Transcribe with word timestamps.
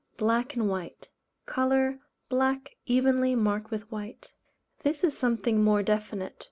Black 0.17 0.55
and 0.55 0.67
White. 0.67 1.09
Colour, 1.45 1.99
black 2.27 2.75
evenly 2.87 3.35
marked 3.35 3.69
with 3.69 3.91
white. 3.91 4.33
This 4.81 5.03
is 5.03 5.15
something 5.15 5.63
more 5.63 5.83
definite. 5.83 6.33